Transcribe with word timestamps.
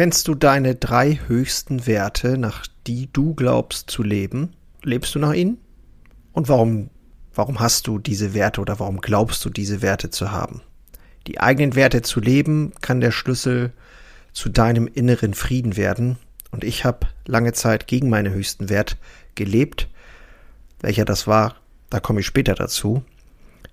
Kennst 0.00 0.28
du 0.28 0.34
deine 0.34 0.76
drei 0.76 1.20
höchsten 1.26 1.86
Werte, 1.86 2.38
nach 2.38 2.66
die 2.86 3.10
du 3.12 3.34
glaubst 3.34 3.90
zu 3.90 4.02
leben? 4.02 4.54
Lebst 4.82 5.14
du 5.14 5.18
nach 5.18 5.34
ihnen? 5.34 5.58
Und 6.32 6.48
warum, 6.48 6.88
warum 7.34 7.60
hast 7.60 7.86
du 7.86 7.98
diese 7.98 8.32
Werte 8.32 8.62
oder 8.62 8.80
warum 8.80 9.02
glaubst 9.02 9.44
du 9.44 9.50
diese 9.50 9.82
Werte 9.82 10.08
zu 10.08 10.32
haben? 10.32 10.62
Die 11.26 11.38
eigenen 11.38 11.74
Werte 11.74 12.00
zu 12.00 12.18
leben 12.18 12.72
kann 12.80 13.02
der 13.02 13.10
Schlüssel 13.10 13.74
zu 14.32 14.48
deinem 14.48 14.86
inneren 14.86 15.34
Frieden 15.34 15.76
werden. 15.76 16.16
Und 16.50 16.64
ich 16.64 16.86
habe 16.86 17.06
lange 17.26 17.52
Zeit 17.52 17.86
gegen 17.86 18.08
meine 18.08 18.30
höchsten 18.30 18.70
Wert 18.70 18.96
gelebt. 19.34 19.86
Welcher 20.80 21.04
das 21.04 21.26
war, 21.26 21.56
da 21.90 22.00
komme 22.00 22.20
ich 22.20 22.26
später 22.26 22.54
dazu. 22.54 23.04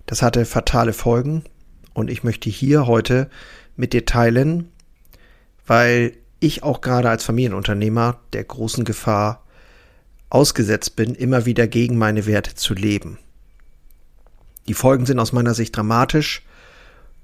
Das 0.06 0.22
hatte 0.22 0.44
fatale 0.44 0.92
Folgen 0.92 1.46
und 1.94 2.12
ich 2.12 2.26
möchte 2.26 2.50
hier 2.50 2.86
heute 2.86 3.30
mit 3.78 3.94
dir 3.94 4.04
teilen, 4.04 4.74
weil 5.68 6.14
ich 6.40 6.64
auch 6.64 6.82
gerade 6.82 7.10
als 7.10 7.24
Familienunternehmer 7.24 8.20
der 8.34 8.44
großen 8.44 8.86
Gefahr 8.86 9.44
ausgesetzt 10.30 10.96
bin, 10.96 11.16
immer 11.16 11.46
wieder 11.46 11.68
gegen 11.68 11.98
meine 11.98 12.26
Werte 12.26 12.56
zu 12.56 12.74
leben. 12.74 13.20
Die 14.68 14.74
Folgen 14.74 15.06
sind 15.06 15.20
aus 15.20 15.32
meiner 15.32 15.54
Sicht 15.54 15.76
dramatisch. 15.76 16.44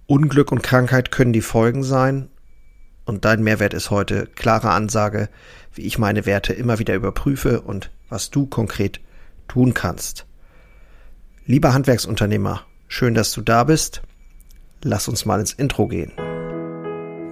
Unglück 0.05 0.51
und 0.51 0.63
Krankheit 0.63 1.11
können 1.11 1.33
die 1.33 1.41
Folgen 1.41 1.83
sein. 1.83 2.29
Und 3.05 3.25
dein 3.25 3.43
Mehrwert 3.43 3.73
ist 3.73 3.89
heute 3.89 4.27
klare 4.27 4.71
Ansage, 4.71 5.29
wie 5.73 5.81
ich 5.81 5.97
meine 5.97 6.25
Werte 6.25 6.53
immer 6.53 6.79
wieder 6.79 6.95
überprüfe 6.95 7.61
und 7.61 7.91
was 8.09 8.29
du 8.29 8.45
konkret 8.45 9.01
tun 9.47 9.73
kannst. 9.73 10.25
Lieber 11.45 11.73
Handwerksunternehmer, 11.73 12.65
schön, 12.87 13.13
dass 13.13 13.33
du 13.33 13.41
da 13.41 13.65
bist. 13.65 14.01
Lass 14.81 15.09
uns 15.09 15.25
mal 15.25 15.41
ins 15.41 15.51
Intro 15.51 15.87
gehen. 15.87 16.13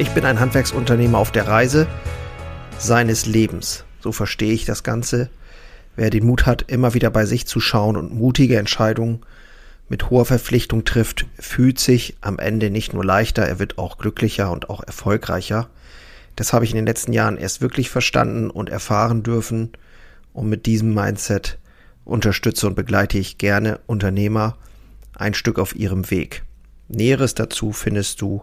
Ich 0.00 0.12
bin 0.12 0.24
ein 0.24 0.40
Handwerksunternehmer 0.40 1.18
auf 1.18 1.30
der 1.30 1.46
Reise 1.46 1.86
seines 2.78 3.26
Lebens. 3.26 3.84
So 4.00 4.12
verstehe 4.12 4.54
ich 4.54 4.64
das 4.64 4.82
Ganze. 4.82 5.28
Wer 5.94 6.08
den 6.08 6.24
Mut 6.24 6.46
hat, 6.46 6.62
immer 6.68 6.94
wieder 6.94 7.10
bei 7.10 7.26
sich 7.26 7.46
zu 7.46 7.60
schauen 7.60 7.98
und 7.98 8.14
mutige 8.14 8.58
Entscheidungen 8.58 9.20
mit 9.90 10.08
hoher 10.08 10.24
Verpflichtung 10.24 10.86
trifft, 10.86 11.26
fühlt 11.38 11.78
sich 11.78 12.16
am 12.22 12.38
Ende 12.38 12.70
nicht 12.70 12.94
nur 12.94 13.04
leichter, 13.04 13.42
er 13.42 13.58
wird 13.58 13.76
auch 13.76 13.98
glücklicher 13.98 14.50
und 14.50 14.70
auch 14.70 14.82
erfolgreicher. 14.82 15.68
Das 16.34 16.54
habe 16.54 16.64
ich 16.64 16.70
in 16.70 16.76
den 16.76 16.86
letzten 16.86 17.12
Jahren 17.12 17.36
erst 17.36 17.60
wirklich 17.60 17.90
verstanden 17.90 18.48
und 18.48 18.70
erfahren 18.70 19.22
dürfen. 19.22 19.72
Und 20.32 20.48
mit 20.48 20.64
diesem 20.64 20.94
Mindset 20.94 21.58
unterstütze 22.06 22.66
und 22.66 22.74
begleite 22.74 23.18
ich 23.18 23.36
gerne 23.36 23.80
Unternehmer 23.86 24.56
ein 25.14 25.34
Stück 25.34 25.58
auf 25.58 25.76
ihrem 25.76 26.10
Weg. 26.10 26.42
Näheres 26.88 27.34
dazu 27.34 27.72
findest 27.72 28.22
du 28.22 28.42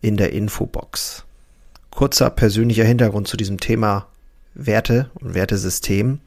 in 0.00 0.16
der 0.16 0.32
Infobox 0.32 1.24
kurzer 1.90 2.30
persönlicher 2.30 2.84
Hintergrund 2.84 3.28
zu 3.28 3.36
diesem 3.36 3.58
Thema 3.58 4.06
Werte 4.54 5.10
und 5.14 5.34
Wertesystem. 5.34 6.20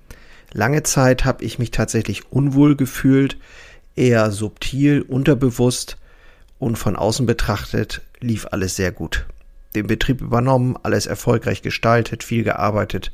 Lange 0.51 0.83
Zeit 0.83 1.25
habe 1.25 1.43
ich 1.43 1.57
mich 1.57 1.71
tatsächlich 1.71 2.31
unwohl 2.31 2.75
gefühlt, 2.75 3.37
eher 3.95 4.31
subtil, 4.31 5.01
unterbewusst 5.01 5.97
und 6.59 6.77
von 6.77 6.95
außen 6.95 7.25
betrachtet 7.25 8.01
lief 8.19 8.47
alles 8.51 8.75
sehr 8.75 8.91
gut. 8.91 9.25
Den 9.75 9.87
Betrieb 9.87 10.21
übernommen, 10.21 10.77
alles 10.83 11.07
erfolgreich 11.07 11.61
gestaltet, 11.61 12.23
viel 12.23 12.43
gearbeitet, 12.43 13.11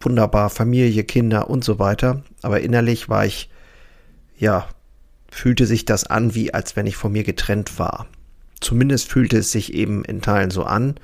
wunderbar, 0.00 0.48
Familie, 0.48 1.04
Kinder 1.04 1.50
und 1.50 1.62
so 1.62 1.78
weiter. 1.78 2.22
Aber 2.42 2.60
innerlich 2.60 3.08
war 3.08 3.26
ich, 3.26 3.50
ja, 4.38 4.66
fühlte 5.30 5.66
sich 5.66 5.84
das 5.84 6.04
an, 6.04 6.34
wie 6.34 6.54
als 6.54 6.74
wenn 6.74 6.86
ich 6.86 6.96
von 6.96 7.12
mir 7.12 7.24
getrennt 7.24 7.78
war. 7.78 8.06
Zumindest 8.60 9.08
fühlte 9.08 9.38
es 9.38 9.50
sich 9.52 9.74
eben 9.74 10.04
in 10.04 10.20
Teilen 10.20 10.50
so 10.50 10.64
an. 10.64 10.96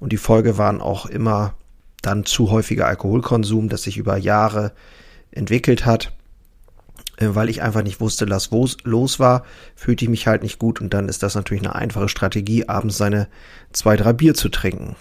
Und 0.00 0.12
die 0.12 0.18
Folge 0.18 0.58
waren 0.58 0.80
auch 0.80 1.06
immer 1.06 1.54
dann 2.00 2.24
zu 2.24 2.50
häufiger 2.50 2.86
Alkoholkonsum, 2.86 3.68
das 3.68 3.82
sich 3.82 3.96
über 3.96 4.16
Jahre 4.16 4.72
entwickelt 5.30 5.86
hat. 5.86 6.12
Äh, 7.16 7.34
weil 7.34 7.48
ich 7.48 7.62
einfach 7.62 7.82
nicht 7.82 8.00
wusste, 8.00 8.28
was 8.28 8.50
los 8.84 9.20
war, 9.20 9.44
fühlte 9.74 10.04
ich 10.04 10.10
mich 10.10 10.26
halt 10.26 10.42
nicht 10.42 10.58
gut 10.58 10.80
und 10.80 10.94
dann 10.94 11.08
ist 11.08 11.22
das 11.22 11.34
natürlich 11.34 11.62
eine 11.62 11.74
einfache 11.74 12.08
Strategie, 12.08 12.68
abends 12.68 12.96
seine 12.96 13.28
zwei, 13.72 13.96
drei 13.96 14.12
Bier 14.12 14.34
zu 14.34 14.48
trinken. 14.48 14.96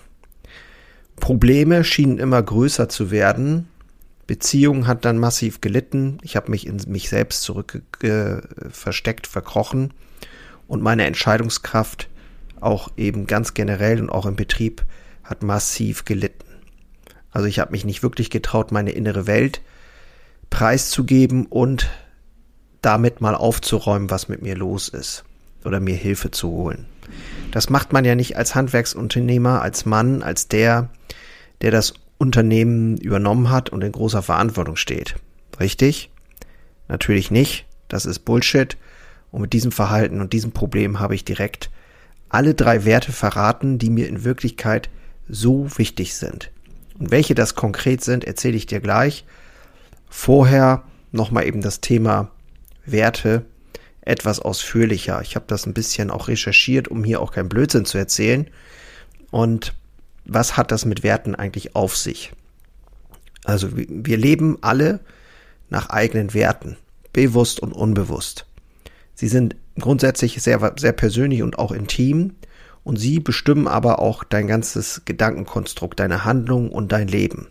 Probleme 1.20 1.84
schienen 1.84 2.18
immer 2.18 2.42
größer 2.42 2.90
zu 2.90 3.12
werden. 3.12 3.68
Beziehung 4.28 4.88
hat 4.88 5.06
dann 5.06 5.18
massiv 5.18 5.62
gelitten. 5.62 6.18
Ich 6.24 6.36
habe 6.36 6.50
mich 6.50 6.66
in 6.66 6.82
mich 6.88 7.10
selbst 7.10 7.44
zurück 7.44 7.82
versteckt, 8.72 9.28
verkrochen 9.28 9.94
und 10.72 10.82
meine 10.82 11.06
Entscheidungskraft 11.06 12.08
auch 12.62 12.92
eben 12.96 13.28
ganz 13.28 13.54
generell 13.54 14.00
und 14.00 14.10
auch 14.10 14.26
im 14.26 14.38
Betrieb 14.38 14.86
hat 15.22 15.44
massiv 15.44 16.06
gelitten. 16.06 16.46
Also 17.30 17.48
ich 17.48 17.60
habe 17.60 17.72
mich 17.72 17.84
nicht 17.84 18.04
wirklich 18.04 18.30
getraut, 18.30 18.72
meine 18.72 18.92
innere 18.92 19.28
Welt 19.28 19.62
preiszugeben 20.50 21.46
und 21.46 21.90
damit 22.82 23.20
mal 23.20 23.36
aufzuräumen, 23.36 24.10
was 24.10 24.30
mit 24.30 24.44
mir 24.44 24.56
los 24.56 24.88
ist 24.88 25.26
oder 25.66 25.82
mir 25.82 25.96
Hilfe 25.96 26.32
zu 26.32 26.50
holen. 26.50 26.86
Das 27.52 27.70
macht 27.70 27.92
man 27.92 28.06
ja 28.06 28.16
nicht 28.16 28.38
als 28.38 28.56
Handwerksunternehmer, 28.56 29.62
als 29.62 29.86
Mann, 29.86 30.24
als 30.24 30.48
der, 30.48 30.90
der 31.60 31.72
das 31.72 31.96
Unternehmen 32.18 32.96
übernommen 32.96 33.50
hat 33.50 33.72
und 33.72 33.84
in 33.84 33.92
großer 33.92 34.22
Verantwortung 34.22 34.78
steht. 34.78 35.16
Richtig? 35.60 36.12
Natürlich 36.88 37.30
nicht. 37.30 37.66
Das 37.90 38.06
ist 38.06 38.20
Bullshit. 38.20 38.78
Und 39.32 39.42
mit 39.42 39.54
diesem 39.54 39.72
Verhalten 39.72 40.22
und 40.22 40.34
diesem 40.34 40.52
Problem 40.52 41.00
habe 41.00 41.16
ich 41.16 41.26
direkt 41.26 41.70
alle 42.30 42.54
drei 42.54 42.86
Werte 42.86 43.12
verraten, 43.12 43.78
die 43.78 43.90
mir 43.90 44.08
in 44.08 44.24
Wirklichkeit 44.24 44.90
so 45.28 45.78
wichtig 45.78 46.16
sind. 46.16 46.52
Und 47.00 47.12
welche 47.12 47.36
das 47.36 47.56
konkret 47.56 48.04
sind, 48.04 48.24
erzähle 48.24 48.58
ich 48.58 48.66
dir 48.66 48.80
gleich. 48.80 49.26
Vorher 50.10 50.84
nochmal 51.12 51.46
eben 51.46 51.62
das 51.62 51.82
Thema 51.82 52.32
Werte 52.86 53.46
etwas 54.02 54.40
ausführlicher. 54.40 55.22
Ich 55.22 55.36
habe 55.36 55.46
das 55.48 55.66
ein 55.66 55.74
bisschen 55.74 56.10
auch 56.10 56.28
recherchiert, 56.28 56.88
um 56.88 57.04
hier 57.04 57.22
auch 57.22 57.32
kein 57.32 57.50
Blödsinn 57.50 57.86
zu 57.86 57.98
erzählen. 57.98 58.48
Und 59.30 59.74
was 60.26 60.58
hat 60.58 60.72
das 60.72 60.86
mit 60.86 61.04
Werten 61.04 61.36
eigentlich 61.36 61.76
auf 61.76 61.96
sich? 61.96 62.32
Also 63.44 63.70
wir 63.74 64.18
leben 64.18 64.58
alle 64.62 65.00
nach 65.70 65.90
eigenen 65.90 66.34
Werten, 66.34 66.78
bewusst 67.14 67.60
und 67.60 67.74
unbewusst. 67.74 68.46
Sie 69.16 69.28
sind 69.28 69.56
grundsätzlich 69.80 70.42
sehr, 70.42 70.74
sehr 70.78 70.94
persönlich 70.94 71.44
und 71.44 71.60
auch 71.60 71.72
intim 71.72 72.36
und 72.84 72.98
sie 72.98 73.20
bestimmen 73.20 73.68
aber 73.68 74.00
auch 74.00 74.24
dein 74.24 74.48
ganzes 74.48 75.02
Gedankenkonstrukt, 75.06 76.00
deine 76.00 76.26
Handlung 76.26 76.72
und 76.72 76.92
dein 76.92 77.08
Leben. 77.08 77.48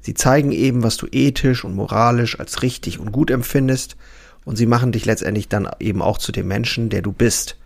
Sie 0.00 0.14
zeigen 0.14 0.50
eben, 0.50 0.82
was 0.82 0.96
du 0.96 1.06
ethisch 1.12 1.64
und 1.64 1.76
moralisch 1.76 2.38
als 2.40 2.62
richtig 2.62 2.98
und 2.98 3.12
gut 3.12 3.30
empfindest 3.30 3.96
und 4.44 4.56
sie 4.56 4.66
machen 4.66 4.92
dich 4.92 5.04
letztendlich 5.04 5.48
dann 5.48 5.68
eben 5.78 6.02
auch 6.02 6.18
zu 6.18 6.32
dem 6.32 6.48
Menschen, 6.48 6.88
der 6.88 7.02
du 7.02 7.12
bist. 7.12 7.56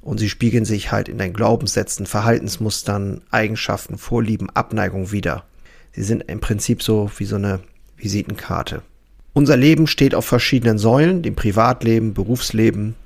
Und 0.00 0.18
sie 0.18 0.30
spiegeln 0.30 0.64
sich 0.64 0.90
halt 0.90 1.10
in 1.10 1.18
deinen 1.18 1.34
Glaubenssätzen, 1.34 2.06
Verhaltensmustern, 2.06 3.20
Eigenschaften, 3.30 3.98
Vorlieben, 3.98 4.48
Abneigung 4.48 5.12
wieder. 5.12 5.44
Sie 5.92 6.02
sind 6.02 6.22
im 6.22 6.40
Prinzip 6.40 6.82
so 6.82 7.10
wie 7.18 7.26
so 7.26 7.36
eine 7.36 7.60
Visitenkarte. 7.98 8.82
Unser 9.32 9.56
Leben 9.56 9.86
steht 9.86 10.14
auf 10.14 10.26
verschiedenen 10.26 10.78
Säulen, 10.78 11.22
dem 11.22 11.36
Privatleben, 11.36 12.14
Berufsleben. 12.14 12.96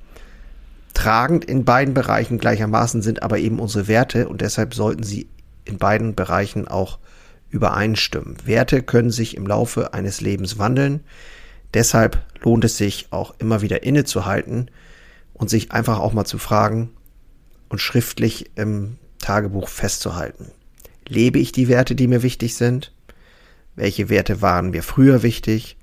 Tragend 0.93 1.45
in 1.45 1.65
beiden 1.65 1.93
Bereichen 1.93 2.39
gleichermaßen 2.39 3.01
sind 3.01 3.21
aber 3.21 3.37
eben 3.37 3.59
unsere 3.59 3.87
Werte 3.87 4.27
und 4.27 4.41
deshalb 4.41 4.73
sollten 4.73 5.03
sie 5.03 5.27
in 5.65 5.77
beiden 5.77 6.15
Bereichen 6.15 6.67
auch 6.67 6.99
übereinstimmen. 7.49 8.37
Werte 8.45 8.81
können 8.81 9.11
sich 9.11 9.37
im 9.37 9.45
Laufe 9.45 9.93
eines 9.93 10.21
Lebens 10.21 10.57
wandeln. 10.57 11.01
Deshalb 11.73 12.23
lohnt 12.41 12.63
es 12.63 12.77
sich 12.77 13.07
auch 13.11 13.35
immer 13.37 13.61
wieder 13.61 13.83
innezuhalten 13.83 14.71
und 15.33 15.49
sich 15.49 15.71
einfach 15.71 15.99
auch 15.99 16.13
mal 16.13 16.25
zu 16.25 16.37
fragen 16.37 16.89
und 17.69 17.79
schriftlich 17.79 18.51
im 18.55 18.97
Tagebuch 19.19 19.67
festzuhalten. 19.67 20.51
Lebe 21.07 21.39
ich 21.39 21.51
die 21.51 21.67
Werte, 21.67 21.95
die 21.95 22.07
mir 22.07 22.23
wichtig 22.23 22.55
sind? 22.55 22.91
Welche 23.75 24.09
Werte 24.09 24.41
waren 24.41 24.71
mir 24.71 24.81
früher 24.81 25.21
wichtig? 25.21 25.77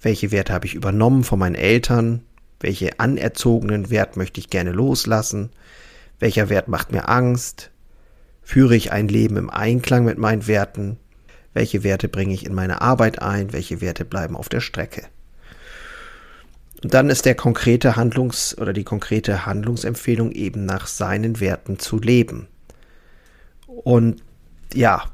Welche 0.00 0.30
Werte 0.30 0.52
habe 0.52 0.66
ich 0.66 0.74
übernommen 0.74 1.24
von 1.24 1.38
meinen 1.38 1.54
Eltern, 1.54 2.22
welche 2.60 2.98
anerzogenen 3.00 3.90
Wert 3.90 4.16
möchte 4.16 4.40
ich 4.40 4.50
gerne 4.50 4.72
loslassen, 4.72 5.50
welcher 6.18 6.48
Wert 6.48 6.68
macht 6.68 6.92
mir 6.92 7.08
Angst, 7.08 7.70
führe 8.42 8.76
ich 8.76 8.92
ein 8.92 9.08
Leben 9.08 9.36
im 9.36 9.50
Einklang 9.50 10.04
mit 10.04 10.18
meinen 10.18 10.46
Werten, 10.46 10.98
welche 11.54 11.82
Werte 11.82 12.08
bringe 12.08 12.34
ich 12.34 12.46
in 12.46 12.54
meine 12.54 12.80
Arbeit 12.80 13.22
ein, 13.22 13.52
welche 13.52 13.80
Werte 13.80 14.04
bleiben 14.04 14.36
auf 14.36 14.48
der 14.48 14.60
Strecke. 14.60 15.04
Und 16.82 16.94
dann 16.94 17.10
ist 17.10 17.26
der 17.26 17.34
konkrete 17.34 17.96
Handlungs- 17.96 18.56
oder 18.56 18.72
die 18.72 18.84
konkrete 18.84 19.44
Handlungsempfehlung 19.44 20.32
eben 20.32 20.64
nach 20.64 20.86
seinen 20.86 21.40
Werten 21.40 21.78
zu 21.78 21.98
leben. 21.98 22.48
Und 23.66 24.22
ja, 24.72 25.04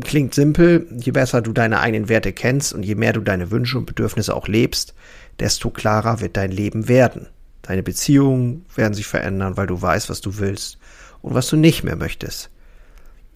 klingt 0.00 0.34
simpel, 0.34 0.86
je 0.98 1.12
besser 1.12 1.42
du 1.42 1.52
deine 1.52 1.80
eigenen 1.80 2.08
Werte 2.08 2.32
kennst 2.32 2.72
und 2.72 2.82
je 2.82 2.94
mehr 2.94 3.12
du 3.12 3.20
deine 3.20 3.50
Wünsche 3.50 3.78
und 3.78 3.86
Bedürfnisse 3.86 4.34
auch 4.34 4.48
lebst, 4.48 4.94
desto 5.38 5.70
klarer 5.70 6.20
wird 6.20 6.36
dein 6.36 6.50
Leben 6.50 6.88
werden. 6.88 7.28
Deine 7.62 7.82
Beziehungen 7.82 8.66
werden 8.74 8.94
sich 8.94 9.06
verändern, 9.06 9.56
weil 9.56 9.66
du 9.66 9.80
weißt, 9.80 10.10
was 10.10 10.20
du 10.20 10.38
willst 10.38 10.78
und 11.22 11.34
was 11.34 11.48
du 11.48 11.56
nicht 11.56 11.84
mehr 11.84 11.96
möchtest. 11.96 12.50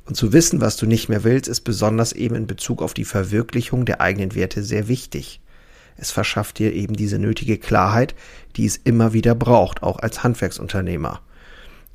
Und 0.04 0.16
zu 0.16 0.32
wissen, 0.32 0.60
was 0.60 0.76
du 0.76 0.86
nicht 0.86 1.08
mehr 1.08 1.24
willst, 1.24 1.48
ist 1.48 1.60
besonders 1.62 2.12
eben 2.12 2.34
in 2.34 2.46
Bezug 2.46 2.82
auf 2.82 2.94
die 2.94 3.04
Verwirklichung 3.04 3.84
der 3.84 4.00
eigenen 4.00 4.34
Werte 4.34 4.62
sehr 4.62 4.88
wichtig. 4.88 5.40
Es 5.96 6.10
verschafft 6.10 6.58
dir 6.58 6.72
eben 6.72 6.94
diese 6.94 7.18
nötige 7.18 7.58
Klarheit, 7.58 8.14
die 8.56 8.66
es 8.66 8.76
immer 8.76 9.12
wieder 9.12 9.34
braucht, 9.34 9.82
auch 9.82 9.98
als 9.98 10.22
Handwerksunternehmer. 10.22 11.20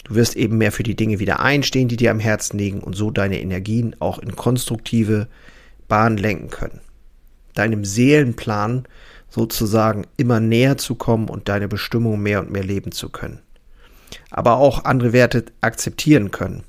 Du 0.03 0.15
wirst 0.15 0.35
eben 0.35 0.57
mehr 0.57 0.71
für 0.71 0.83
die 0.83 0.95
Dinge 0.95 1.19
wieder 1.19 1.39
einstehen, 1.39 1.87
die 1.87 1.95
dir 1.95 2.11
am 2.11 2.19
Herzen 2.19 2.57
liegen 2.57 2.81
und 2.81 2.95
so 2.95 3.09
deine 3.09 3.39
Energien 3.39 3.95
auch 3.99 4.19
in 4.19 4.35
konstruktive 4.35 5.27
Bahnen 5.87 6.17
lenken 6.17 6.49
können. 6.49 6.81
Deinem 7.53 7.85
Seelenplan 7.85 8.85
sozusagen 9.29 10.05
immer 10.17 10.39
näher 10.39 10.77
zu 10.77 10.95
kommen 10.95 11.29
und 11.29 11.49
deine 11.49 11.67
Bestimmung 11.67 12.21
mehr 12.21 12.39
und 12.39 12.51
mehr 12.51 12.63
leben 12.63 12.91
zu 12.91 13.09
können. 13.09 13.39
Aber 14.29 14.57
auch 14.57 14.85
andere 14.85 15.13
Werte 15.13 15.45
akzeptieren 15.61 16.31
können. 16.31 16.63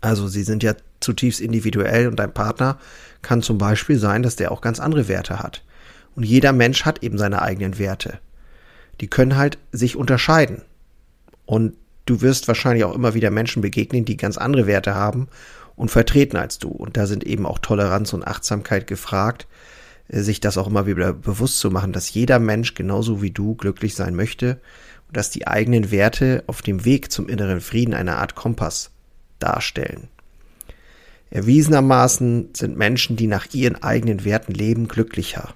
Also 0.00 0.28
sie 0.28 0.42
sind 0.42 0.62
ja 0.62 0.74
zutiefst 1.00 1.40
individuell 1.40 2.08
und 2.08 2.16
dein 2.16 2.34
Partner 2.34 2.78
kann 3.22 3.42
zum 3.42 3.58
Beispiel 3.58 3.98
sein, 3.98 4.22
dass 4.22 4.36
der 4.36 4.52
auch 4.52 4.60
ganz 4.60 4.80
andere 4.80 5.08
Werte 5.08 5.40
hat. 5.40 5.62
Und 6.14 6.24
jeder 6.24 6.52
Mensch 6.52 6.84
hat 6.84 7.02
eben 7.02 7.18
seine 7.18 7.42
eigenen 7.42 7.78
Werte. 7.78 8.18
Die 9.00 9.08
können 9.08 9.36
halt 9.36 9.58
sich 9.72 9.96
unterscheiden. 9.96 10.62
Und 11.46 11.76
du 12.04 12.20
wirst 12.20 12.48
wahrscheinlich 12.48 12.84
auch 12.84 12.94
immer 12.94 13.14
wieder 13.14 13.30
Menschen 13.30 13.62
begegnen, 13.62 14.04
die 14.04 14.16
ganz 14.16 14.36
andere 14.36 14.66
Werte 14.66 14.94
haben 14.94 15.28
und 15.76 15.90
vertreten 15.90 16.36
als 16.36 16.58
du. 16.58 16.68
Und 16.68 16.96
da 16.96 17.06
sind 17.06 17.24
eben 17.24 17.46
auch 17.46 17.58
Toleranz 17.58 18.12
und 18.12 18.26
Achtsamkeit 18.26 18.86
gefragt, 18.86 19.46
äh, 20.08 20.20
sich 20.20 20.40
das 20.40 20.58
auch 20.58 20.66
immer 20.66 20.86
wieder 20.86 21.12
bewusst 21.12 21.58
zu 21.58 21.70
machen, 21.70 21.92
dass 21.92 22.12
jeder 22.12 22.38
Mensch 22.38 22.74
genauso 22.74 23.22
wie 23.22 23.30
du 23.30 23.54
glücklich 23.54 23.94
sein 23.94 24.14
möchte 24.14 24.60
und 25.08 25.16
dass 25.16 25.30
die 25.30 25.46
eigenen 25.46 25.90
Werte 25.90 26.44
auf 26.46 26.62
dem 26.62 26.84
Weg 26.84 27.12
zum 27.12 27.28
inneren 27.28 27.60
Frieden 27.60 27.94
eine 27.94 28.16
Art 28.16 28.34
Kompass 28.34 28.90
darstellen. 29.38 30.08
Erwiesenermaßen 31.30 32.50
sind 32.54 32.76
Menschen, 32.78 33.16
die 33.16 33.26
nach 33.26 33.52
ihren 33.52 33.82
eigenen 33.82 34.24
Werten 34.24 34.52
leben, 34.52 34.88
glücklicher. 34.88 35.54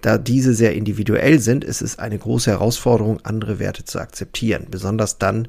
Da 0.00 0.16
diese 0.16 0.54
sehr 0.54 0.74
individuell 0.74 1.40
sind, 1.40 1.64
ist 1.64 1.82
es 1.82 1.98
eine 1.98 2.18
große 2.18 2.50
Herausforderung, 2.50 3.20
andere 3.24 3.58
Werte 3.58 3.84
zu 3.84 3.98
akzeptieren, 3.98 4.66
besonders 4.70 5.18
dann, 5.18 5.48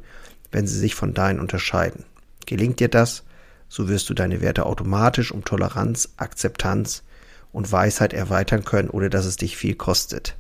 wenn 0.52 0.66
sie 0.66 0.80
sich 0.80 0.96
von 0.96 1.14
deinen 1.14 1.40
unterscheiden. 1.40 2.04
Gelingt 2.48 2.80
dir 2.80 2.88
das, 2.88 3.24
so 3.68 3.88
wirst 3.88 4.10
du 4.10 4.16
deine 4.16 4.42
Werte 4.42 4.66
automatisch 4.66 5.32
um 5.32 5.46
Toleranz, 5.46 6.10
Akzeptanz 6.18 7.04
und 7.52 7.72
Weisheit 7.72 8.14
erweitern 8.14 8.66
können, 8.66 8.90
ohne 8.90 9.12
dass 9.12 9.26
es 9.26 9.38
dich 9.38 9.56
viel 9.56 9.76
kostet. 9.76 10.36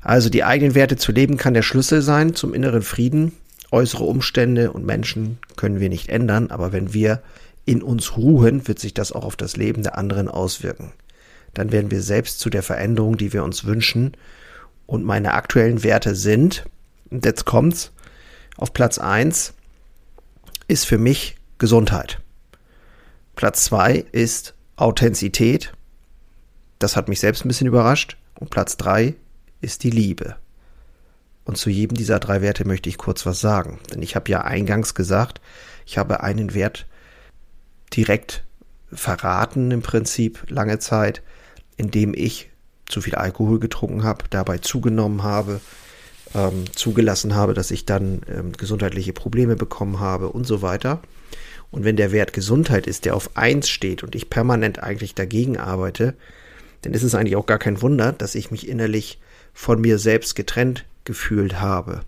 Also 0.00 0.30
die 0.30 0.44
eigenen 0.44 0.76
Werte 0.76 0.96
zu 0.96 1.10
leben 1.10 1.36
kann 1.36 1.54
der 1.54 1.62
Schlüssel 1.62 2.02
sein 2.02 2.36
zum 2.36 2.54
inneren 2.54 2.82
Frieden. 2.82 3.32
Äußere 3.72 4.04
Umstände 4.04 4.70
und 4.70 4.86
Menschen 4.86 5.38
können 5.56 5.80
wir 5.80 5.88
nicht 5.88 6.08
ändern, 6.08 6.52
aber 6.52 6.72
wenn 6.72 6.94
wir 6.94 7.20
in 7.64 7.82
uns 7.82 8.16
ruhen, 8.16 8.68
wird 8.68 8.78
sich 8.78 8.94
das 8.94 9.10
auch 9.10 9.24
auf 9.24 9.34
das 9.34 9.56
Leben 9.56 9.82
der 9.82 9.98
anderen 9.98 10.28
auswirken 10.28 10.92
dann 11.54 11.72
werden 11.72 11.90
wir 11.90 12.02
selbst 12.02 12.40
zu 12.40 12.50
der 12.50 12.62
Veränderung, 12.62 13.16
die 13.16 13.32
wir 13.32 13.44
uns 13.44 13.64
wünschen. 13.64 14.16
Und 14.86 15.04
meine 15.04 15.34
aktuellen 15.34 15.82
Werte 15.82 16.14
sind, 16.14 16.64
und 17.10 17.24
jetzt 17.24 17.44
kommt's, 17.44 17.92
auf 18.56 18.72
Platz 18.72 18.98
eins 18.98 19.54
ist 20.66 20.84
für 20.84 20.98
mich 20.98 21.36
Gesundheit. 21.58 22.20
Platz 23.36 23.64
zwei 23.64 24.04
ist 24.12 24.54
Authentizität. 24.76 25.72
Das 26.78 26.96
hat 26.96 27.08
mich 27.08 27.20
selbst 27.20 27.44
ein 27.44 27.48
bisschen 27.48 27.66
überrascht. 27.66 28.16
Und 28.38 28.50
Platz 28.50 28.76
drei 28.76 29.14
ist 29.60 29.84
die 29.84 29.90
Liebe. 29.90 30.36
Und 31.44 31.56
zu 31.56 31.70
jedem 31.70 31.96
dieser 31.96 32.20
drei 32.20 32.42
Werte 32.42 32.66
möchte 32.66 32.88
ich 32.88 32.98
kurz 32.98 33.24
was 33.26 33.40
sagen. 33.40 33.78
Denn 33.90 34.02
ich 34.02 34.16
habe 34.16 34.30
ja 34.30 34.42
eingangs 34.42 34.94
gesagt, 34.94 35.40
ich 35.86 35.98
habe 35.98 36.22
einen 36.22 36.52
Wert 36.52 36.86
direkt 37.94 38.44
verraten 38.92 39.70
im 39.70 39.82
Prinzip 39.82 40.44
lange 40.48 40.78
Zeit 40.78 41.22
indem 41.78 42.12
ich 42.12 42.50
zu 42.86 43.00
viel 43.00 43.14
Alkohol 43.14 43.58
getrunken 43.58 44.02
habe, 44.02 44.24
dabei 44.28 44.58
zugenommen 44.58 45.22
habe, 45.22 45.60
ähm, 46.34 46.64
zugelassen 46.74 47.34
habe, 47.34 47.54
dass 47.54 47.70
ich 47.70 47.86
dann 47.86 48.20
ähm, 48.28 48.52
gesundheitliche 48.52 49.14
Probleme 49.14 49.56
bekommen 49.56 50.00
habe 50.00 50.28
und 50.28 50.46
so 50.46 50.60
weiter. 50.60 51.00
Und 51.70 51.84
wenn 51.84 51.96
der 51.96 52.12
Wert 52.12 52.32
Gesundheit 52.32 52.86
ist, 52.86 53.04
der 53.04 53.14
auf 53.14 53.36
eins 53.36 53.68
steht 53.68 54.02
und 54.02 54.14
ich 54.14 54.28
permanent 54.28 54.82
eigentlich 54.82 55.14
dagegen 55.14 55.56
arbeite, 55.56 56.14
dann 56.82 56.94
ist 56.94 57.02
es 57.02 57.14
eigentlich 57.14 57.36
auch 57.36 57.46
gar 57.46 57.58
kein 57.58 57.80
Wunder, 57.80 58.12
dass 58.12 58.34
ich 58.34 58.50
mich 58.50 58.68
innerlich 58.68 59.20
von 59.52 59.80
mir 59.80 59.98
selbst 59.98 60.34
getrennt 60.34 60.84
gefühlt 61.04 61.60
habe. 61.60 62.00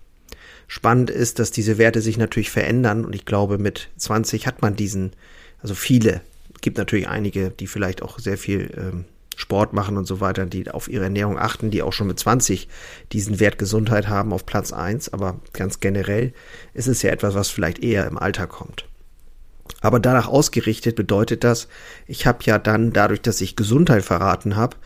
Spannend 0.67 1.11
ist, 1.11 1.38
dass 1.38 1.50
diese 1.50 1.79
Werte 1.79 2.00
sich 2.00 2.17
natürlich 2.17 2.50
verändern 2.50 3.05
und 3.05 3.15
ich 3.15 3.25
glaube, 3.25 3.59
mit 3.59 3.88
20 3.97 4.47
hat 4.47 4.62
man 4.62 4.77
diesen, 4.77 5.12
also 5.61 5.75
viele, 5.75 6.23
gibt 6.61 6.79
natürlich 6.79 7.09
einige, 7.09 7.51
die 7.51 7.67
vielleicht 7.67 8.03
auch 8.03 8.19
sehr 8.19 8.39
viel 8.39 8.71
ähm, 8.77 9.05
Sport 9.37 9.73
machen 9.73 9.97
und 9.97 10.07
so 10.07 10.21
weiter, 10.21 10.47
die 10.47 10.71
auf 10.71 10.89
ihre 10.89 11.05
Ernährung 11.05 11.39
achten, 11.39 11.71
die 11.71 11.83
auch 11.83 11.93
schon 11.93 12.07
mit 12.07 12.19
20 12.19 12.69
diesen 13.12 13.41
Wert 13.41 13.59
Gesundheit 13.59 14.09
haben 14.09 14.33
auf 14.33 14.47
Platz 14.47 14.73
1. 14.73 15.12
Aber 15.12 15.41
ganz 15.53 15.81
generell 15.81 16.33
ist 16.75 16.89
es 16.89 17.03
ja 17.03 17.11
etwas, 17.11 17.35
was 17.35 17.49
vielleicht 17.49 17.83
eher 17.83 18.07
im 18.07 18.19
Alter 18.19 18.47
kommt. 18.47 18.85
Aber 19.81 19.99
danach 19.99 20.29
ausgerichtet 20.29 20.97
bedeutet 20.97 21.45
das, 21.45 21.69
ich 22.07 22.27
habe 22.27 22.41
ja 22.45 22.59
dann, 22.59 22.93
dadurch, 22.93 23.23
dass 23.23 23.41
ich 23.41 23.56
Gesundheit 23.56 24.05
verraten 24.05 24.56
habe, 24.56 24.77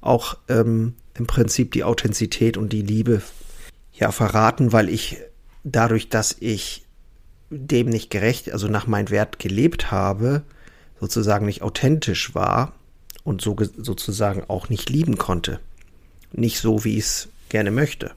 auch 0.00 0.38
ähm, 0.48 0.94
im 1.14 1.26
Prinzip 1.26 1.72
die 1.72 1.84
Authentizität 1.84 2.56
und 2.56 2.72
die 2.72 2.82
Liebe 2.82 3.22
ja 3.92 4.10
verraten, 4.10 4.72
weil 4.72 4.88
ich 4.88 5.18
dadurch, 5.62 6.08
dass 6.08 6.36
ich 6.40 6.84
dem 7.50 7.88
nicht 7.88 8.10
gerecht, 8.10 8.50
also 8.52 8.68
nach 8.68 8.86
meinem 8.86 9.10
Wert 9.10 9.38
gelebt 9.38 9.90
habe, 9.90 10.42
sozusagen 11.00 11.46
nicht 11.46 11.62
authentisch 11.62 12.34
war, 12.34 12.74
und 13.24 13.42
so 13.42 13.56
sozusagen 13.76 14.44
auch 14.48 14.68
nicht 14.68 14.90
lieben 14.90 15.18
konnte. 15.18 15.60
Nicht 16.32 16.58
so, 16.58 16.84
wie 16.84 16.96
ich 16.96 17.04
es 17.04 17.28
gerne 17.48 17.70
möchte. 17.70 18.12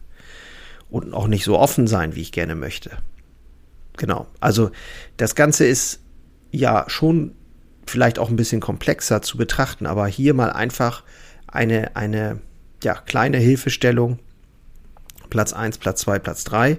Und 0.90 1.14
auch 1.14 1.28
nicht 1.28 1.44
so 1.44 1.58
offen 1.58 1.88
sein, 1.88 2.16
wie 2.16 2.22
ich 2.22 2.32
gerne 2.32 2.56
möchte. 2.56 2.98
Genau. 3.98 4.28
Also 4.40 4.72
das 5.18 5.36
Ganze 5.36 5.66
ist 5.66 6.00
ja 6.52 6.86
schon 6.88 7.34
vielleicht 7.86 8.20
auch 8.20 8.30
ein 8.30 8.36
bisschen 8.36 8.62
komplexer 8.62 9.22
zu 9.22 9.38
betrachten, 9.38 9.86
aber 9.86 10.08
hier 10.08 10.34
mal 10.34 10.52
einfach 10.52 11.04
eine, 11.48 11.96
eine 11.96 12.40
ja, 12.84 12.94
kleine 12.94 13.38
Hilfestellung. 13.38 14.20
Platz 15.30 15.54
1, 15.54 15.80
Platz 15.80 16.02
2, 16.02 16.20
Platz 16.20 16.44
3. 16.44 16.78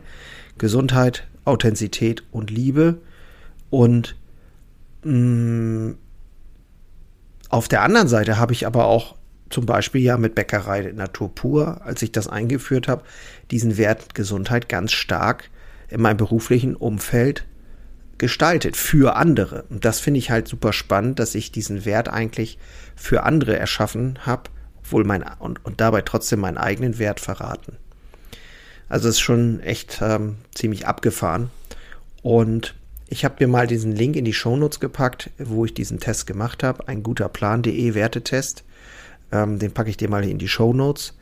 Gesundheit, 0.59 1.27
Authentizität 1.45 2.23
und 2.31 2.51
Liebe. 2.51 2.99
Und 3.71 4.17
auf 7.49 7.69
der 7.69 7.83
anderen 7.83 8.09
Seite 8.09 8.39
habe 8.39 8.53
ich 8.53 8.67
aber 8.67 8.87
auch 8.87 9.17
zum 9.51 9.67
Beispiel 9.67 10.01
ja 10.01 10.17
mit 10.17 10.35
Bäckerei 10.35 10.93
Natur 10.93 11.35
pur, 11.35 11.83
als 11.85 12.03
ich 12.03 12.11
das 12.11 12.27
eingeführt 12.27 12.89
habe, 12.89 13.05
diesen 13.51 13.77
Wert 13.77 14.15
Gesundheit 14.15 14.69
ganz 14.69 14.93
stark 14.93 15.51
in 15.89 16.01
meinem 16.01 16.17
beruflichen 16.17 16.75
Umfeld 16.75 17.47
gestaltet 18.19 18.77
für 18.77 19.17
andere. 19.17 19.65
Und 19.69 19.85
das 19.85 20.01
finde 20.01 20.19
ich 20.19 20.31
halt 20.31 20.49
super 20.49 20.73
spannend, 20.73 21.19
dass 21.19 21.35
ich 21.35 21.53
diesen 21.53 21.85
Wert 21.85 22.09
eigentlich 22.09 22.59
für 22.97 23.23
andere 23.25 23.59
erschaffen 23.59 24.19
habe, 24.23 24.51
obwohl 24.79 25.05
mein 25.05 25.25
und, 25.39 25.65
und 25.65 25.81
dabei 25.81 26.03
trotzdem 26.03 26.41
meinen 26.41 26.59
eigenen 26.59 26.99
Wert 26.99 27.21
verraten. 27.21 27.77
Also 28.89 29.09
ist 29.09 29.21
schon 29.21 29.61
echt 29.61 30.01
ähm, 30.03 30.37
ziemlich 30.55 30.87
abgefahren. 30.87 31.51
Und 32.23 32.75
ich 33.15 33.25
habe 33.25 33.37
mir 33.39 33.47
mal 33.47 33.69
diesen 33.69 33.93
Link 33.93 34.17
in 34.17 34.25
die 34.25 34.33
Shownotes 34.33 34.81
gepackt, 34.81 35.31
wo 35.39 35.65
ich 35.65 35.73
diesen 35.73 36.01
Test 36.01 36.27
gemacht 36.27 36.65
habe. 36.65 36.89
Ein 36.89 37.05
guter 37.05 37.29
Plan.de 37.29 37.95
Wertetest. 37.95 38.65
Ähm, 39.31 39.61
den 39.61 39.71
packe 39.71 39.89
ich 39.89 39.97
dir 39.97 40.11
mal 40.11 40.25
in 40.25 40.39
die 40.39 40.49
Shownotes. 40.49 41.17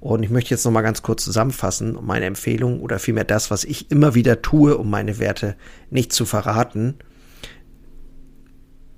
Und 0.00 0.24
ich 0.24 0.30
möchte 0.30 0.50
jetzt 0.50 0.64
nochmal 0.64 0.82
ganz 0.82 1.02
kurz 1.02 1.22
zusammenfassen, 1.22 1.98
meine 2.02 2.26
Empfehlung 2.26 2.80
oder 2.80 2.98
vielmehr 2.98 3.22
das, 3.22 3.52
was 3.52 3.62
ich 3.62 3.92
immer 3.92 4.16
wieder 4.16 4.42
tue, 4.42 4.76
um 4.76 4.90
meine 4.90 5.20
Werte 5.20 5.54
nicht 5.88 6.12
zu 6.12 6.24
verraten. 6.24 6.96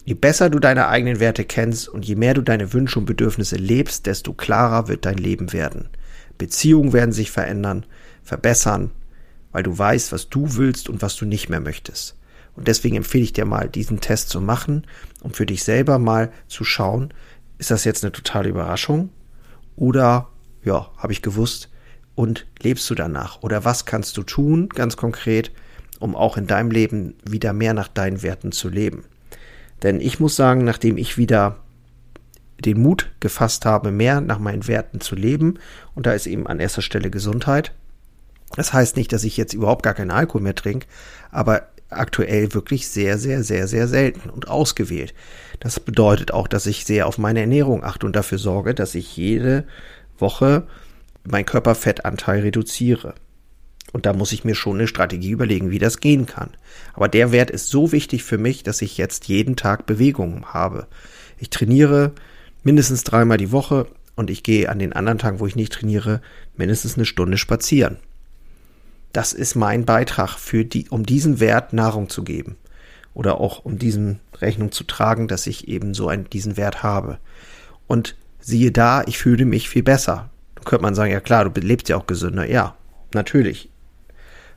Je 0.07 0.15
besser 0.15 0.49
du 0.49 0.59
deine 0.59 0.89
eigenen 0.89 1.21
Werte 1.21 1.45
kennst 1.45 1.87
und 1.87 2.07
je 2.07 2.17
mehr 2.17 2.33
du 2.33 2.41
deine 2.41 2.73
Wünsche 2.73 2.99
und 2.99 3.05
Bedürfnisse 3.05 3.57
lebst, 3.57 4.07
desto 4.07 4.33
klarer 4.33 4.89
wird 4.89 5.05
dein 5.05 5.19
Leben 5.19 5.53
werden. 5.53 5.91
Beziehungen 6.39 6.95
werden 6.95 7.13
sich 7.13 7.31
verändern, 7.31 7.85
verbessern, 8.23 8.91
weil 9.53 9.65
du 9.65 9.77
weißt, 9.77 10.13
was 10.13 10.31
du 10.31 10.57
willst 10.57 10.89
und 10.89 11.03
was 11.03 11.15
du 11.17 11.27
nicht 11.27 11.51
mehr 11.51 11.61
möchtest. 11.61 12.18
Und 12.59 12.67
deswegen 12.67 12.97
empfehle 12.97 13.23
ich 13.23 13.33
dir 13.33 13.45
mal, 13.45 13.69
diesen 13.69 14.01
Test 14.01 14.31
zu 14.31 14.41
machen, 14.41 14.85
um 15.23 15.33
für 15.33 15.47
dich 15.47 15.63
selber 15.63 16.01
mal 16.01 16.33
zu 16.49 16.65
schauen, 16.65 17.15
ist 17.59 17.71
das 17.71 17.85
jetzt 17.85 18.03
eine 18.03 18.11
totale 18.11 18.49
Überraschung? 18.49 19.11
Oder, 19.77 20.29
ja, 20.65 20.91
habe 20.97 21.13
ich 21.13 21.23
gewusst, 21.23 21.71
und 22.17 22.47
lebst 22.61 22.91
du 22.91 22.97
danach? 22.97 23.43
Oder 23.43 23.65
was 23.65 23.85
kannst 23.85 24.17
du 24.17 24.25
tun, 24.25 24.71
ganz 24.71 24.97
konkret, 24.97 25.53
um 26.01 26.17
auch 26.17 26.37
in 26.37 26.49
deinem 26.49 26.73
Leben 26.73 27.15
wieder 27.23 27.53
mehr 27.53 27.75
nach 27.75 27.87
deinen 27.87 28.23
Werten 28.23 28.51
zu 28.51 28.69
leben? 28.69 29.05
Denn 29.85 30.01
ich 30.01 30.19
muss 30.19 30.35
sagen, 30.35 30.65
nachdem 30.65 30.99
ich 30.99 31.17
wieder 31.17 31.59
den 32.59 32.83
Mut 32.83 33.13
gefasst 33.21 33.67
habe, 33.67 33.93
mehr 33.93 34.21
nach 34.21 34.41
meinen 34.41 34.67
Werten 34.67 35.01
zu 35.01 35.15
leben, 35.15 35.61
und 35.95 36.07
da 36.07 36.13
ist 36.13 36.27
eben 36.27 36.49
an 36.49 36.59
erster 36.59 36.83
Stelle 36.83 37.09
Gesundheit. 37.09 37.73
Das 38.57 38.73
heißt 38.73 38.97
nicht, 38.97 39.13
dass 39.13 39.23
ich 39.23 39.37
jetzt 39.37 39.55
überhaupt 39.55 39.85
gar 39.85 39.95
keinen 39.95 40.11
Alkohol 40.11 40.41
mehr 40.41 40.57
trinke, 40.57 40.89
aber 41.31 41.69
aktuell 41.91 42.55
wirklich 42.55 42.89
sehr, 42.89 43.19
sehr, 43.19 43.43
sehr, 43.43 43.67
sehr 43.67 43.89
selten 43.89 44.31
und 44.31 44.49
ausgewählt. 44.49 45.15
Das 45.61 45.81
bedeutet 45.81 46.33
auch, 46.33 46.49
dass 46.49 46.67
ich 46.67 46.85
sehr 46.85 47.07
auf 47.07 47.19
meine 47.19 47.41
Ernährung 47.41 47.85
achte 47.85 48.07
und 48.07 48.15
dafür 48.15 48.39
sorge, 48.39 48.75
dass 48.75 48.95
ich 48.95 49.17
jede 49.17 49.65
Woche 50.19 50.67
mein 51.25 51.47
Körperfettanteil 51.47 52.41
reduziere. 52.41 53.15
Und 53.93 54.05
da 54.05 54.13
muss 54.13 54.33
ich 54.33 54.45
mir 54.45 54.55
schon 54.55 54.77
eine 54.77 54.87
Strategie 54.87 55.31
überlegen, 55.31 55.71
wie 55.71 55.79
das 55.79 56.01
gehen 56.01 56.27
kann. 56.27 56.51
Aber 56.93 57.09
der 57.09 57.33
Wert 57.33 57.51
ist 57.51 57.71
so 57.71 57.91
wichtig 57.93 58.23
für 58.23 58.39
mich, 58.39 58.63
dass 58.63 58.83
ich 58.83 58.99
jetzt 58.99 59.29
jeden 59.29 59.57
Tag 59.57 59.87
Bewegung 59.87 60.47
habe. 60.53 60.87
Ich 61.39 61.49
trainiere 61.49 62.13
mindestens 62.63 63.05
dreimal 63.05 63.39
die 63.39 63.53
Woche 63.53 63.87
und 64.15 64.31
ich 64.31 64.43
gehe 64.43 64.69
an 64.69 64.79
den 64.79 64.93
anderen 64.93 65.19
Tagen, 65.19 65.41
wo 65.41 65.47
ich 65.47 65.57
nicht 65.57 65.73
trainiere, 65.73 66.21
mindestens 66.57 66.97
eine 66.97 67.07
Stunde 67.07 67.39
spazieren. 67.39 67.97
Das 69.13 69.33
ist 69.33 69.55
mein 69.55 69.85
Beitrag 69.85 70.39
für 70.39 70.65
die, 70.65 70.89
um 70.89 71.05
diesen 71.05 71.41
Wert 71.41 71.73
Nahrung 71.73 72.09
zu 72.09 72.25
geben. 72.25 72.57
Oder 73.15 73.41
auch 73.41 73.65
um 73.65 73.79
diesen 73.79 74.21
Rechnung 74.41 74.71
zu 74.71 74.85
tragen, 74.85 75.29
dass 75.29 75.47
ich 75.47 75.67
eben 75.67 75.95
so 75.95 76.09
einen, 76.09 76.31
diesen 76.31 76.57
Wert 76.57 76.83
habe. 76.83 77.19
Und 77.87 78.17
siehe 78.39 78.71
da, 78.71 79.03
ich 79.07 79.19
fühle 79.19 79.45
mich 79.45 79.69
viel 79.69 79.83
besser 79.83 80.31
könnte 80.69 80.83
man 80.83 80.95
sagen, 80.95 81.11
ja 81.11 81.21
klar, 81.21 81.49
du 81.49 81.61
lebst 81.61 81.89
ja 81.89 81.97
auch 81.97 82.07
gesünder. 82.07 82.49
Ja, 82.49 82.77
natürlich. 83.15 83.71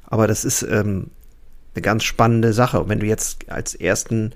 Aber 0.04 0.28
das 0.28 0.44
ist 0.44 0.62
ähm, 0.62 1.10
eine 1.74 1.82
ganz 1.82 2.04
spannende 2.04 2.54
Sache. 2.54 2.82
Und 2.82 2.90
wenn 2.90 3.00
du 3.00 3.06
jetzt 3.06 3.50
als 3.50 3.74
ersten, 3.74 4.34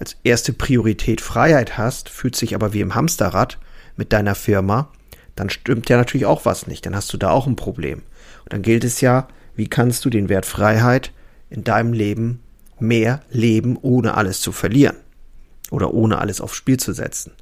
als 0.00 0.16
erste 0.24 0.52
Priorität 0.52 1.20
Freiheit 1.20 1.78
hast, 1.78 2.08
fühlt 2.08 2.34
sich 2.34 2.54
aber 2.54 2.72
wie 2.72 2.80
im 2.80 2.94
Hamsterrad 2.94 3.58
mit 3.96 4.12
deiner 4.12 4.34
Firma, 4.34 4.90
dann 5.36 5.50
stimmt 5.50 5.88
ja 5.88 5.96
natürlich 5.96 6.26
auch 6.26 6.44
was 6.44 6.66
nicht. 6.66 6.84
Dann 6.84 6.96
hast 6.96 7.12
du 7.12 7.16
da 7.16 7.30
auch 7.30 7.46
ein 7.46 7.56
Problem. 7.56 8.02
Und 8.42 8.52
dann 8.52 8.62
gilt 8.62 8.82
es 8.82 9.00
ja, 9.00 9.28
wie 9.56 9.68
kannst 9.68 10.04
du 10.04 10.10
den 10.10 10.28
Wert 10.28 10.46
Freiheit 10.46 11.12
in 11.50 11.64
deinem 11.64 11.92
Leben 11.92 12.40
mehr 12.78 13.22
leben, 13.30 13.78
ohne 13.80 14.14
alles 14.14 14.40
zu 14.40 14.52
verlieren 14.52 14.96
oder 15.70 15.94
ohne 15.94 16.18
alles 16.18 16.40
aufs 16.40 16.56
Spiel 16.56 16.78
zu 16.78 16.92
setzen. 16.92 17.32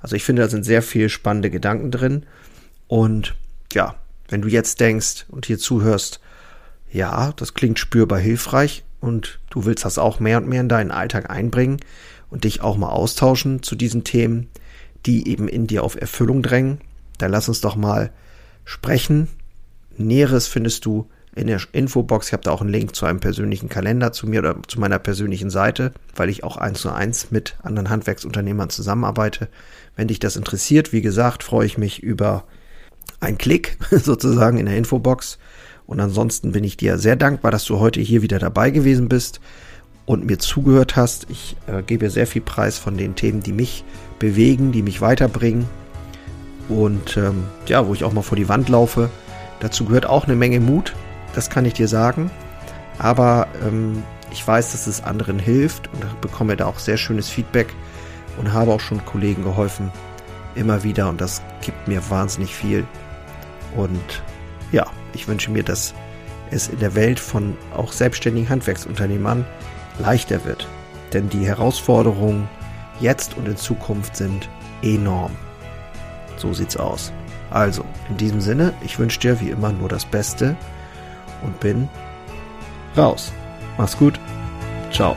Also 0.00 0.16
ich 0.16 0.24
finde, 0.24 0.42
da 0.42 0.48
sind 0.48 0.64
sehr 0.64 0.82
viele 0.82 1.08
spannende 1.08 1.50
Gedanken 1.50 1.90
drin 1.90 2.26
und 2.88 3.34
ja, 3.72 3.94
wenn 4.28 4.42
du 4.42 4.48
jetzt 4.48 4.80
denkst 4.80 5.26
und 5.28 5.46
hier 5.46 5.58
zuhörst, 5.58 6.20
ja, 6.92 7.32
das 7.36 7.54
klingt 7.54 7.78
spürbar 7.78 8.18
hilfreich 8.18 8.84
und 9.00 9.38
du 9.50 9.64
willst 9.64 9.84
das 9.84 9.98
auch 9.98 10.20
mehr 10.20 10.38
und 10.38 10.48
mehr 10.48 10.60
in 10.60 10.68
deinen 10.68 10.90
Alltag 10.90 11.30
einbringen 11.30 11.80
und 12.30 12.44
dich 12.44 12.62
auch 12.62 12.76
mal 12.76 12.90
austauschen 12.90 13.62
zu 13.62 13.76
diesen 13.76 14.04
Themen, 14.04 14.48
die 15.06 15.28
eben 15.28 15.48
in 15.48 15.66
dir 15.66 15.84
auf 15.84 16.00
Erfüllung 16.00 16.42
drängen, 16.42 16.80
dann 17.18 17.30
lass 17.30 17.48
uns 17.48 17.60
doch 17.60 17.76
mal 17.76 18.10
sprechen. 18.64 19.28
Näheres 19.96 20.46
findest 20.46 20.84
du 20.84 21.08
in 21.34 21.46
der 21.46 21.60
Infobox. 21.72 22.28
Ich 22.28 22.32
habe 22.32 22.42
da 22.42 22.50
auch 22.50 22.60
einen 22.60 22.70
Link 22.70 22.94
zu 22.94 23.06
einem 23.06 23.20
persönlichen 23.20 23.68
Kalender 23.68 24.12
zu 24.12 24.26
mir 24.26 24.40
oder 24.40 24.56
zu 24.66 24.80
meiner 24.80 24.98
persönlichen 24.98 25.50
Seite, 25.50 25.92
weil 26.16 26.28
ich 26.28 26.44
auch 26.44 26.56
eins 26.56 26.80
zu 26.80 26.90
eins 26.90 27.30
mit 27.30 27.56
anderen 27.62 27.90
Handwerksunternehmern 27.90 28.70
zusammenarbeite. 28.70 29.48
Wenn 29.96 30.08
dich 30.08 30.18
das 30.18 30.36
interessiert, 30.36 30.92
wie 30.92 31.02
gesagt, 31.02 31.42
freue 31.42 31.66
ich 31.66 31.78
mich 31.78 32.02
über 32.02 32.44
ein 33.20 33.38
Klick 33.38 33.78
sozusagen 33.90 34.58
in 34.58 34.66
der 34.66 34.76
Infobox. 34.76 35.38
Und 35.86 36.00
ansonsten 36.00 36.52
bin 36.52 36.64
ich 36.64 36.76
dir 36.76 36.98
sehr 36.98 37.16
dankbar, 37.16 37.50
dass 37.50 37.64
du 37.64 37.78
heute 37.78 38.00
hier 38.00 38.22
wieder 38.22 38.38
dabei 38.38 38.70
gewesen 38.70 39.08
bist 39.08 39.40
und 40.06 40.24
mir 40.24 40.38
zugehört 40.38 40.96
hast. 40.96 41.26
Ich 41.30 41.56
äh, 41.66 41.82
gebe 41.82 42.10
sehr 42.10 42.26
viel 42.26 42.42
Preis 42.42 42.78
von 42.78 42.96
den 42.96 43.14
Themen, 43.14 43.42
die 43.42 43.52
mich 43.52 43.84
bewegen, 44.18 44.72
die 44.72 44.82
mich 44.82 45.00
weiterbringen 45.00 45.66
und 46.68 47.16
ähm, 47.16 47.44
ja, 47.66 47.86
wo 47.86 47.94
ich 47.94 48.04
auch 48.04 48.12
mal 48.12 48.22
vor 48.22 48.36
die 48.36 48.48
Wand 48.48 48.68
laufe. 48.68 49.10
Dazu 49.58 49.84
gehört 49.84 50.06
auch 50.06 50.24
eine 50.24 50.36
Menge 50.36 50.60
Mut, 50.60 50.94
das 51.34 51.50
kann 51.50 51.64
ich 51.64 51.74
dir 51.74 51.88
sagen. 51.88 52.30
Aber 52.98 53.48
ähm, 53.66 54.02
ich 54.30 54.46
weiß, 54.46 54.72
dass 54.72 54.86
es 54.86 55.02
anderen 55.02 55.38
hilft 55.38 55.88
und 55.92 56.20
bekomme 56.20 56.56
da 56.56 56.66
auch 56.66 56.78
sehr 56.78 56.96
schönes 56.96 57.28
Feedback 57.28 57.74
und 58.38 58.52
habe 58.52 58.72
auch 58.72 58.80
schon 58.80 59.04
Kollegen 59.04 59.42
geholfen, 59.42 59.90
immer 60.54 60.82
wieder 60.82 61.08
und 61.08 61.20
das 61.20 61.42
gibt 61.62 61.88
mir 61.88 62.08
wahnsinnig 62.10 62.54
viel. 62.54 62.86
Und 63.76 64.22
ja, 64.72 64.86
ich 65.14 65.28
wünsche 65.28 65.50
mir, 65.50 65.62
dass 65.62 65.94
es 66.50 66.68
in 66.68 66.78
der 66.78 66.94
Welt 66.94 67.20
von 67.20 67.56
auch 67.74 67.92
selbstständigen 67.92 68.48
Handwerksunternehmern 68.48 69.44
leichter 69.98 70.44
wird. 70.44 70.66
Denn 71.12 71.28
die 71.28 71.46
Herausforderungen 71.46 72.48
jetzt 73.00 73.36
und 73.36 73.48
in 73.48 73.56
Zukunft 73.56 74.16
sind 74.16 74.48
enorm. 74.82 75.32
So 76.36 76.52
sieht's 76.52 76.76
aus. 76.76 77.12
Also, 77.50 77.84
in 78.08 78.16
diesem 78.16 78.40
Sinne, 78.40 78.72
ich 78.84 78.98
wünsche 78.98 79.18
dir 79.18 79.40
wie 79.40 79.50
immer 79.50 79.72
nur 79.72 79.88
das 79.88 80.04
Beste 80.04 80.56
und 81.42 81.58
bin 81.60 81.88
raus. 82.96 83.32
Mach's 83.78 83.96
gut. 83.96 84.18
Ciao. 84.92 85.16